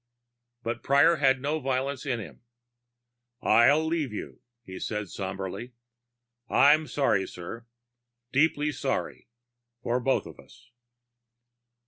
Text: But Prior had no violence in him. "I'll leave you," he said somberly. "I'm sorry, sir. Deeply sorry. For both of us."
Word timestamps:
But 0.63 0.81
Prior 0.81 1.17
had 1.17 1.39
no 1.43 1.59
violence 1.59 2.07
in 2.07 2.19
him. 2.19 2.41
"I'll 3.39 3.85
leave 3.85 4.11
you," 4.11 4.41
he 4.63 4.79
said 4.79 5.09
somberly. 5.09 5.73
"I'm 6.49 6.87
sorry, 6.87 7.27
sir. 7.27 7.67
Deeply 8.31 8.71
sorry. 8.71 9.27
For 9.83 9.99
both 9.99 10.25
of 10.25 10.39
us." 10.39 10.71